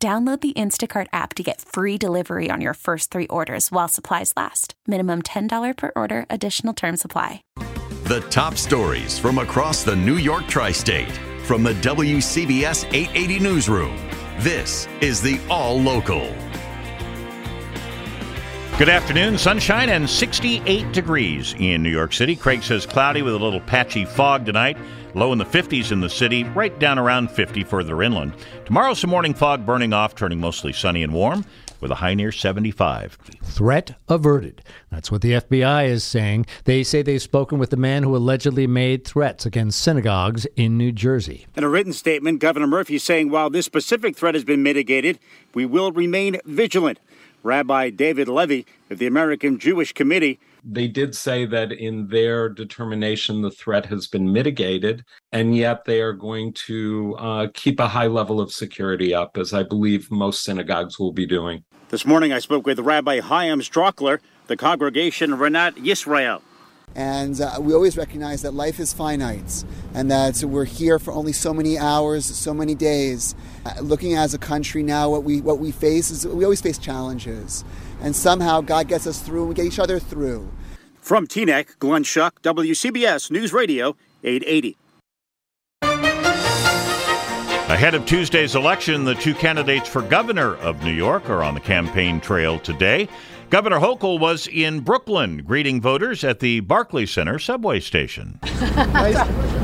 Download 0.00 0.40
the 0.40 0.52
Instacart 0.52 1.08
app 1.12 1.34
to 1.34 1.42
get 1.42 1.60
free 1.60 1.98
delivery 1.98 2.50
on 2.52 2.60
your 2.60 2.74
first 2.74 3.10
three 3.10 3.26
orders 3.26 3.72
while 3.72 3.88
supplies 3.88 4.32
last. 4.36 4.74
Minimum 4.86 5.22
$10 5.22 5.76
per 5.76 5.90
order, 5.96 6.24
additional 6.30 6.72
term 6.72 6.96
supply. 6.96 7.42
The 8.04 8.24
top 8.30 8.54
stories 8.54 9.18
from 9.18 9.38
across 9.38 9.82
the 9.82 9.96
New 9.96 10.18
York 10.18 10.46
tri 10.46 10.70
state 10.70 11.10
from 11.42 11.64
the 11.64 11.74
WCBS 11.74 12.84
880 12.94 13.40
Newsroom. 13.40 13.96
This 14.38 14.86
is 15.00 15.20
the 15.20 15.40
All 15.50 15.80
Local. 15.80 16.32
Good 18.78 18.88
afternoon. 18.88 19.38
Sunshine 19.38 19.88
and 19.88 20.08
68 20.08 20.92
degrees 20.92 21.52
in 21.58 21.82
New 21.82 21.90
York 21.90 22.12
City. 22.12 22.36
Craig 22.36 22.62
says 22.62 22.86
cloudy 22.86 23.22
with 23.22 23.34
a 23.34 23.38
little 23.38 23.58
patchy 23.58 24.04
fog 24.04 24.46
tonight. 24.46 24.78
Low 25.14 25.32
in 25.32 25.38
the 25.38 25.44
50s 25.44 25.90
in 25.90 25.98
the 25.98 26.08
city, 26.08 26.44
right 26.44 26.78
down 26.78 26.96
around 26.96 27.28
50 27.32 27.64
further 27.64 28.00
inland. 28.04 28.34
Tomorrow, 28.66 28.94
some 28.94 29.10
morning 29.10 29.34
fog 29.34 29.66
burning 29.66 29.92
off, 29.92 30.14
turning 30.14 30.38
mostly 30.38 30.72
sunny 30.72 31.02
and 31.02 31.12
warm 31.12 31.44
with 31.80 31.90
a 31.90 31.96
high 31.96 32.14
near 32.14 32.30
75. 32.30 33.18
Threat 33.42 33.96
averted. 34.08 34.62
That's 34.90 35.10
what 35.10 35.22
the 35.22 35.32
FBI 35.32 35.88
is 35.88 36.04
saying. 36.04 36.46
They 36.62 36.84
say 36.84 37.02
they've 37.02 37.20
spoken 37.20 37.58
with 37.58 37.70
the 37.70 37.76
man 37.76 38.04
who 38.04 38.16
allegedly 38.16 38.68
made 38.68 39.04
threats 39.04 39.44
against 39.44 39.80
synagogues 39.80 40.46
in 40.54 40.78
New 40.78 40.92
Jersey. 40.92 41.48
In 41.56 41.64
a 41.64 41.68
written 41.68 41.92
statement, 41.92 42.38
Governor 42.38 42.68
Murphy 42.68 42.98
saying 42.98 43.30
while 43.30 43.50
this 43.50 43.66
specific 43.66 44.16
threat 44.16 44.36
has 44.36 44.44
been 44.44 44.62
mitigated, 44.62 45.18
we 45.52 45.66
will 45.66 45.90
remain 45.90 46.38
vigilant. 46.44 47.00
Rabbi 47.42 47.90
David 47.90 48.28
Levy 48.28 48.66
of 48.90 48.98
the 48.98 49.06
American 49.06 49.58
Jewish 49.58 49.92
Committee. 49.92 50.38
They 50.64 50.88
did 50.88 51.14
say 51.14 51.46
that 51.46 51.72
in 51.72 52.08
their 52.08 52.48
determination 52.48 53.42
the 53.42 53.50
threat 53.50 53.86
has 53.86 54.06
been 54.06 54.32
mitigated 54.32 55.04
and 55.32 55.56
yet 55.56 55.84
they 55.84 56.00
are 56.00 56.12
going 56.12 56.52
to 56.54 57.14
uh, 57.18 57.46
keep 57.54 57.80
a 57.80 57.88
high 57.88 58.06
level 58.06 58.40
of 58.40 58.52
security 58.52 59.14
up 59.14 59.38
as 59.38 59.52
i 59.54 59.62
believe 59.62 60.10
most 60.10 60.42
synagogues 60.42 60.98
will 60.98 61.12
be 61.12 61.26
doing. 61.26 61.64
This 61.90 62.04
morning 62.04 62.32
i 62.32 62.38
spoke 62.38 62.66
with 62.66 62.80
rabbi 62.80 63.20
chaim 63.20 63.60
strauchler 63.60 64.18
the 64.48 64.56
congregation 64.56 65.32
rinat 65.32 65.74
yisrael 65.74 66.42
and 66.94 67.40
uh, 67.40 67.58
we 67.60 67.74
always 67.74 67.96
recognize 67.96 68.42
that 68.42 68.54
life 68.54 68.80
is 68.80 68.92
finite 68.92 69.64
and 69.94 70.10
that 70.10 70.42
we're 70.42 70.64
here 70.64 70.98
for 70.98 71.12
only 71.12 71.32
so 71.32 71.54
many 71.54 71.78
hours, 71.78 72.26
so 72.26 72.52
many 72.52 72.74
days. 72.74 73.34
Uh, 73.64 73.74
looking 73.80 74.14
as 74.14 74.34
a 74.34 74.38
country 74.38 74.82
now, 74.82 75.08
what 75.08 75.24
we, 75.24 75.40
what 75.40 75.58
we 75.58 75.70
face 75.70 76.10
is 76.10 76.26
we 76.26 76.44
always 76.44 76.60
face 76.60 76.78
challenges. 76.78 77.64
And 78.00 78.14
somehow 78.14 78.60
God 78.60 78.88
gets 78.88 79.06
us 79.06 79.20
through 79.20 79.40
and 79.40 79.48
we 79.48 79.54
get 79.54 79.66
each 79.66 79.78
other 79.78 79.98
through. 79.98 80.50
From 81.00 81.26
Teaneck, 81.26 81.78
Glenn 81.78 82.04
Schuck, 82.04 82.32
WCBS 82.42 83.30
News 83.30 83.52
Radio, 83.52 83.96
880. 84.24 84.76
Ahead 87.68 87.94
of 87.94 88.06
Tuesday's 88.06 88.56
election, 88.56 89.04
the 89.04 89.14
two 89.14 89.34
candidates 89.34 89.88
for 89.88 90.00
governor 90.00 90.56
of 90.56 90.82
New 90.82 90.92
York 90.92 91.28
are 91.28 91.42
on 91.42 91.52
the 91.52 91.60
campaign 91.60 92.18
trail 92.18 92.58
today. 92.58 93.08
Governor 93.50 93.78
Hochul 93.78 94.20
was 94.20 94.46
in 94.46 94.80
Brooklyn 94.80 95.38
greeting 95.38 95.80
voters 95.80 96.22
at 96.22 96.40
the 96.40 96.60
Barclays 96.60 97.10
Center 97.10 97.38
subway 97.38 97.80
station. 97.80 98.38
nice, 98.42 99.14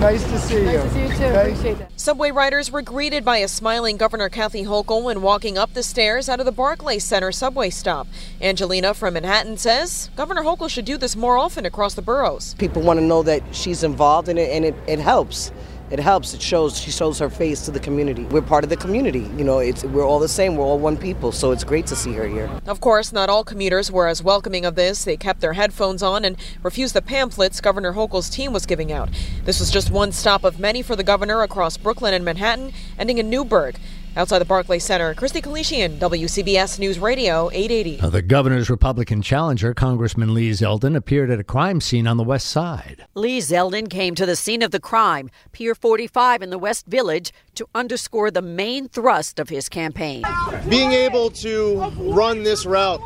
nice 0.00 0.24
to 0.24 0.38
see 0.38 0.56
you. 0.56 0.64
Nice 0.64 0.82
to 0.84 0.90
see 0.90 1.02
you 1.02 1.08
too. 1.08 1.14
Okay. 1.14 1.50
Appreciate 1.50 1.78
that. 1.78 2.00
Subway 2.00 2.30
riders 2.30 2.72
were 2.72 2.80
greeted 2.80 3.26
by 3.26 3.36
a 3.38 3.48
smiling 3.48 3.98
Governor 3.98 4.30
Kathy 4.30 4.64
Hochul 4.64 5.02
when 5.02 5.20
walking 5.20 5.58
up 5.58 5.74
the 5.74 5.82
stairs 5.82 6.30
out 6.30 6.40
of 6.40 6.46
the 6.46 6.52
Barclays 6.52 7.04
Center 7.04 7.30
subway 7.30 7.68
stop. 7.68 8.06
Angelina 8.40 8.94
from 8.94 9.14
Manhattan 9.14 9.58
says 9.58 10.08
Governor 10.16 10.44
Hochul 10.44 10.70
should 10.70 10.86
do 10.86 10.96
this 10.96 11.14
more 11.14 11.36
often 11.36 11.66
across 11.66 11.92
the 11.92 12.00
boroughs. 12.00 12.54
People 12.54 12.80
want 12.80 12.98
to 13.00 13.04
know 13.04 13.22
that 13.22 13.42
she's 13.54 13.84
involved 13.84 14.30
in 14.30 14.38
it 14.38 14.48
and 14.50 14.64
it, 14.64 14.74
it 14.86 14.98
helps 14.98 15.52
it 15.90 15.98
helps. 15.98 16.34
It 16.34 16.42
shows 16.42 16.78
she 16.78 16.90
shows 16.90 17.18
her 17.18 17.28
face 17.28 17.64
to 17.66 17.70
the 17.70 17.80
community. 17.80 18.24
We're 18.24 18.42
part 18.42 18.64
of 18.64 18.70
the 18.70 18.76
community. 18.76 19.30
You 19.36 19.44
know, 19.44 19.58
it's 19.58 19.84
we're 19.84 20.06
all 20.06 20.18
the 20.18 20.28
same. 20.28 20.56
We're 20.56 20.64
all 20.64 20.78
one 20.78 20.96
people. 20.96 21.32
So 21.32 21.52
it's 21.52 21.64
great 21.64 21.86
to 21.86 21.96
see 21.96 22.12
her 22.14 22.26
here. 22.26 22.50
Of 22.66 22.80
course, 22.80 23.12
not 23.12 23.28
all 23.28 23.44
commuters 23.44 23.90
were 23.90 24.08
as 24.08 24.22
welcoming 24.22 24.64
of 24.64 24.74
this. 24.74 25.04
They 25.04 25.16
kept 25.16 25.40
their 25.40 25.52
headphones 25.52 26.02
on 26.02 26.24
and 26.24 26.36
refused 26.62 26.94
the 26.94 27.02
pamphlets 27.02 27.60
Governor 27.60 27.92
Hochul's 27.92 28.30
team 28.30 28.52
was 28.52 28.66
giving 28.66 28.92
out. 28.92 29.08
This 29.44 29.60
was 29.60 29.70
just 29.70 29.90
one 29.90 30.12
stop 30.12 30.44
of 30.44 30.58
many 30.58 30.82
for 30.82 30.96
the 30.96 31.04
governor 31.04 31.42
across 31.42 31.76
Brooklyn 31.76 32.14
and 32.14 32.24
Manhattan, 32.24 32.72
ending 32.98 33.18
in 33.18 33.28
Newburgh. 33.28 33.76
Outside 34.16 34.38
the 34.38 34.44
Barclays 34.44 34.84
Center, 34.84 35.12
Christy 35.14 35.42
Kalishian, 35.42 35.98
WCBS 35.98 36.78
News 36.78 37.00
Radio 37.00 37.50
880. 37.50 38.00
Uh, 38.00 38.08
the 38.10 38.22
governor's 38.22 38.70
Republican 38.70 39.22
challenger, 39.22 39.74
Congressman 39.74 40.32
Lee 40.32 40.50
Zeldin, 40.50 40.94
appeared 40.94 41.30
at 41.30 41.40
a 41.40 41.44
crime 41.44 41.80
scene 41.80 42.06
on 42.06 42.16
the 42.16 42.22
west 42.22 42.46
side. 42.46 43.06
Lee 43.14 43.40
Zeldin 43.40 43.90
came 43.90 44.14
to 44.14 44.24
the 44.24 44.36
scene 44.36 44.62
of 44.62 44.70
the 44.70 44.78
crime, 44.78 45.30
Pier 45.50 45.74
45 45.74 46.42
in 46.42 46.50
the 46.50 46.58
West 46.58 46.86
Village, 46.86 47.32
to 47.56 47.66
underscore 47.74 48.30
the 48.30 48.40
main 48.40 48.88
thrust 48.88 49.40
of 49.40 49.48
his 49.48 49.68
campaign. 49.68 50.22
Being 50.68 50.92
able 50.92 51.30
to 51.30 51.80
run 51.96 52.44
this 52.44 52.64
route 52.64 53.00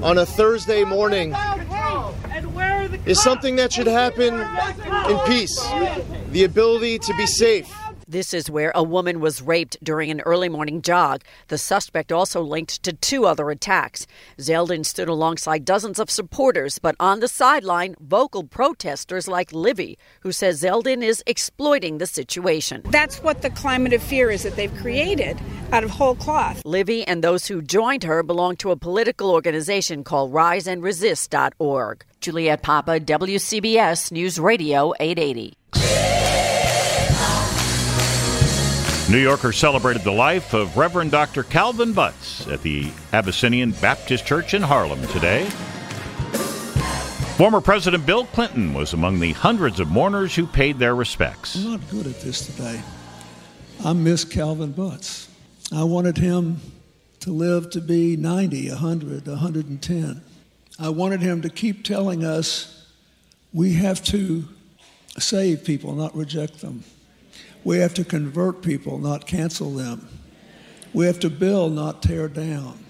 on 0.00 0.18
a 0.18 0.26
Thursday 0.26 0.84
morning 0.84 1.34
is 3.04 3.20
something 3.20 3.56
that 3.56 3.72
should 3.72 3.88
happen 3.88 4.34
in 5.10 5.18
peace. 5.26 5.60
The 6.28 6.44
ability 6.44 7.00
to 7.00 7.16
be 7.16 7.26
safe 7.26 7.68
this 8.10 8.34
is 8.34 8.50
where 8.50 8.72
a 8.74 8.82
woman 8.82 9.20
was 9.20 9.40
raped 9.40 9.76
during 9.82 10.10
an 10.10 10.20
early 10.22 10.48
morning 10.48 10.82
jog. 10.82 11.22
The 11.46 11.58
suspect 11.58 12.10
also 12.10 12.42
linked 12.42 12.82
to 12.82 12.92
two 12.92 13.24
other 13.24 13.50
attacks. 13.50 14.06
Zeldin 14.38 14.84
stood 14.84 15.08
alongside 15.08 15.64
dozens 15.64 16.00
of 16.00 16.10
supporters, 16.10 16.78
but 16.78 16.96
on 16.98 17.20
the 17.20 17.28
sideline, 17.28 17.94
vocal 18.00 18.42
protesters 18.44 19.28
like 19.28 19.52
Livy, 19.52 19.96
who 20.20 20.32
says 20.32 20.62
Zeldin 20.62 21.04
is 21.04 21.22
exploiting 21.26 21.98
the 21.98 22.06
situation. 22.06 22.82
That's 22.90 23.22
what 23.22 23.42
the 23.42 23.50
climate 23.50 23.92
of 23.92 24.02
fear 24.02 24.30
is 24.30 24.42
that 24.42 24.56
they've 24.56 24.74
created 24.76 25.38
out 25.72 25.84
of 25.84 25.90
whole 25.90 26.16
cloth. 26.16 26.62
Livy 26.64 27.06
and 27.06 27.22
those 27.22 27.46
who 27.46 27.62
joined 27.62 28.02
her 28.02 28.24
belong 28.24 28.56
to 28.56 28.72
a 28.72 28.76
political 28.76 29.30
organization 29.30 30.02
called 30.02 30.32
RiseAndResist.org. 30.32 32.04
Juliet 32.20 32.62
Papa, 32.62 33.00
WCBS 33.00 34.12
News 34.12 34.38
Radio 34.40 34.92
880. 34.98 35.54
New 39.10 39.18
Yorker 39.18 39.50
celebrated 39.50 40.02
the 40.02 40.12
life 40.12 40.54
of 40.54 40.76
Reverend 40.76 41.10
Dr. 41.10 41.42
Calvin 41.42 41.92
Butts 41.92 42.46
at 42.46 42.62
the 42.62 42.92
Abyssinian 43.12 43.72
Baptist 43.72 44.24
Church 44.24 44.54
in 44.54 44.62
Harlem 44.62 45.04
today. 45.08 45.46
Former 47.36 47.60
President 47.60 48.06
Bill 48.06 48.24
Clinton 48.26 48.72
was 48.72 48.92
among 48.92 49.18
the 49.18 49.32
hundreds 49.32 49.80
of 49.80 49.88
mourners 49.90 50.36
who 50.36 50.46
paid 50.46 50.78
their 50.78 50.94
respects. 50.94 51.56
I'm 51.56 51.72
not 51.72 51.90
good 51.90 52.06
at 52.06 52.20
this 52.20 52.46
today. 52.46 52.80
I 53.84 53.94
miss 53.94 54.24
Calvin 54.24 54.70
Butts. 54.70 55.28
I 55.72 55.82
wanted 55.82 56.16
him 56.16 56.60
to 57.18 57.32
live 57.32 57.68
to 57.70 57.80
be 57.80 58.16
90, 58.16 58.68
100, 58.68 59.26
110. 59.26 60.22
I 60.78 60.88
wanted 60.88 61.20
him 61.20 61.42
to 61.42 61.48
keep 61.48 61.82
telling 61.82 62.24
us 62.24 62.86
we 63.52 63.72
have 63.72 64.04
to 64.04 64.44
save 65.18 65.64
people, 65.64 65.96
not 65.96 66.14
reject 66.14 66.60
them. 66.60 66.84
We 67.64 67.78
have 67.78 67.94
to 67.94 68.04
convert 68.04 68.62
people, 68.62 68.98
not 68.98 69.26
cancel 69.26 69.70
them. 69.70 70.08
We 70.92 71.06
have 71.06 71.20
to 71.20 71.30
build, 71.30 71.74
not 71.74 72.02
tear 72.02 72.28
down. 72.28 72.84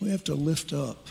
We 0.00 0.10
have 0.10 0.24
to 0.24 0.34
lift 0.34 0.72
up. 0.72 1.08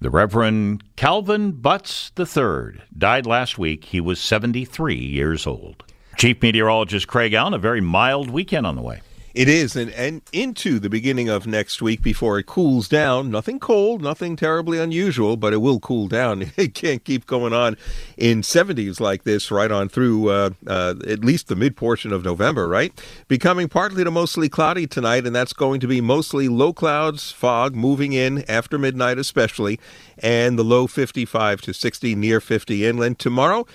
The 0.00 0.10
Reverend 0.10 0.84
Calvin 0.96 1.52
Butts 1.52 2.12
III 2.18 2.80
died 2.96 3.26
last 3.26 3.58
week. 3.58 3.84
He 3.86 4.00
was 4.00 4.20
73 4.20 4.94
years 4.94 5.46
old. 5.46 5.84
Chief 6.16 6.40
Meteorologist 6.40 7.06
Craig 7.06 7.34
Allen, 7.34 7.54
a 7.54 7.58
very 7.58 7.80
mild 7.80 8.30
weekend 8.30 8.66
on 8.66 8.74
the 8.74 8.82
way. 8.82 9.00
It 9.36 9.50
is, 9.50 9.76
and, 9.76 9.90
and 9.90 10.22
into 10.32 10.78
the 10.78 10.88
beginning 10.88 11.28
of 11.28 11.46
next 11.46 11.82
week 11.82 12.00
before 12.00 12.38
it 12.38 12.46
cools 12.46 12.88
down. 12.88 13.30
Nothing 13.30 13.60
cold, 13.60 14.00
nothing 14.00 14.34
terribly 14.34 14.78
unusual, 14.78 15.36
but 15.36 15.52
it 15.52 15.58
will 15.58 15.78
cool 15.78 16.08
down. 16.08 16.52
It 16.56 16.72
can't 16.72 17.04
keep 17.04 17.26
going 17.26 17.52
on 17.52 17.76
in 18.16 18.40
70s 18.40 18.98
like 18.98 19.24
this 19.24 19.50
right 19.50 19.70
on 19.70 19.90
through 19.90 20.30
uh, 20.30 20.50
uh, 20.66 20.94
at 21.06 21.22
least 21.22 21.48
the 21.48 21.54
mid 21.54 21.76
portion 21.76 22.14
of 22.14 22.24
November, 22.24 22.66
right? 22.66 22.98
Becoming 23.28 23.68
partly 23.68 24.04
to 24.04 24.10
mostly 24.10 24.48
cloudy 24.48 24.86
tonight, 24.86 25.26
and 25.26 25.36
that's 25.36 25.52
going 25.52 25.80
to 25.80 25.86
be 25.86 26.00
mostly 26.00 26.48
low 26.48 26.72
clouds, 26.72 27.30
fog 27.30 27.74
moving 27.76 28.14
in 28.14 28.42
after 28.48 28.78
midnight, 28.78 29.18
especially, 29.18 29.78
and 30.18 30.58
the 30.58 30.64
low 30.64 30.86
55 30.86 31.60
to 31.60 31.74
60 31.74 32.14
near 32.14 32.40
50 32.40 32.86
inland. 32.86 33.18
Tomorrow, 33.18 33.66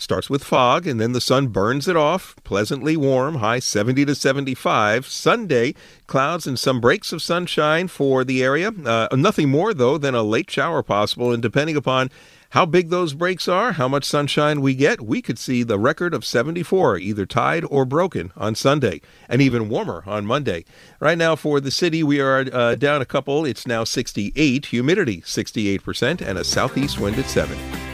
Starts 0.00 0.30
with 0.30 0.42
fog, 0.42 0.86
and 0.86 0.98
then 0.98 1.12
the 1.12 1.20
sun 1.20 1.48
burns 1.48 1.86
it 1.86 1.94
off. 1.94 2.34
Pleasantly 2.42 2.96
warm, 2.96 3.34
high 3.34 3.58
70 3.58 4.06
to 4.06 4.14
75. 4.14 5.06
Sunday, 5.06 5.74
clouds 6.06 6.46
and 6.46 6.58
some 6.58 6.80
breaks 6.80 7.12
of 7.12 7.20
sunshine 7.20 7.86
for 7.86 8.24
the 8.24 8.42
area. 8.42 8.70
Uh, 8.70 9.08
nothing 9.12 9.50
more, 9.50 9.74
though, 9.74 9.98
than 9.98 10.14
a 10.14 10.22
late 10.22 10.50
shower 10.50 10.82
possible, 10.82 11.32
and 11.32 11.42
depending 11.42 11.76
upon 11.76 12.08
how 12.52 12.64
big 12.64 12.88
those 12.88 13.12
breaks 13.12 13.46
are, 13.46 13.72
how 13.72 13.88
much 13.88 14.06
sunshine 14.06 14.62
we 14.62 14.74
get, 14.74 15.02
we 15.02 15.20
could 15.20 15.38
see 15.38 15.62
the 15.62 15.78
record 15.78 16.14
of 16.14 16.24
74 16.24 16.96
either 16.96 17.26
tied 17.26 17.66
or 17.68 17.84
broken 17.84 18.32
on 18.38 18.54
Sunday, 18.54 19.02
and 19.28 19.42
even 19.42 19.68
warmer 19.68 20.02
on 20.06 20.24
Monday. 20.24 20.64
Right 20.98 21.18
now 21.18 21.36
for 21.36 21.60
the 21.60 21.70
city, 21.70 22.02
we 22.02 22.22
are 22.22 22.46
uh, 22.50 22.74
down 22.74 23.02
a 23.02 23.06
couple. 23.06 23.44
It's 23.44 23.66
now 23.66 23.84
68, 23.84 24.64
humidity 24.64 25.20
68%, 25.20 26.22
and 26.22 26.38
a 26.38 26.44
southeast 26.44 26.98
wind 26.98 27.18
at 27.18 27.26
7. 27.26 27.89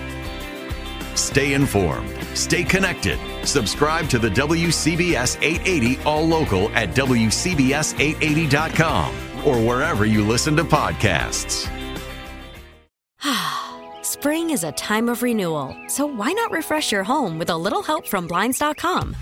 Stay 1.16 1.54
informed. 1.54 2.14
Stay 2.34 2.62
connected. 2.62 3.18
Subscribe 3.44 4.08
to 4.10 4.18
the 4.18 4.28
WCBS 4.28 5.38
880 5.42 6.02
All 6.02 6.26
Local 6.26 6.68
at 6.70 6.90
WCBS880.com 6.90 9.14
or 9.44 9.58
wherever 9.60 10.04
you 10.04 10.26
listen 10.26 10.56
to 10.56 10.64
podcasts. 10.64 11.70
Spring 14.02 14.50
is 14.50 14.64
a 14.64 14.72
time 14.72 15.08
of 15.08 15.22
renewal, 15.22 15.74
so 15.88 16.04
why 16.06 16.32
not 16.32 16.50
refresh 16.50 16.92
your 16.92 17.04
home 17.04 17.38
with 17.38 17.48
a 17.50 17.56
little 17.56 17.82
help 17.82 18.06
from 18.06 18.26
Blinds.com? 18.26 19.16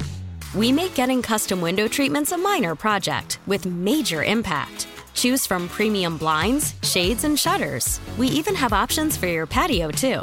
We 0.55 0.73
make 0.73 0.95
getting 0.95 1.23
custom 1.23 1.61
window 1.61 1.89
treatments 1.89 2.33
a 2.33 2.39
minor 2.39 2.75
project 2.75 3.39
with 3.47 3.67
major 3.67 4.25
impact. 4.25 4.89
Choose 5.15 5.47
from 5.47 5.69
premium 5.69 6.17
blinds, 6.17 6.75
shades, 6.83 7.25
and 7.25 7.39
shutters. 7.39 8.01
We 8.17 8.29
even 8.29 8.55
have 8.55 8.73
options 8.73 9.17
for 9.17 9.27
your 9.27 9.47
patio, 9.47 9.91
too. 9.91 10.23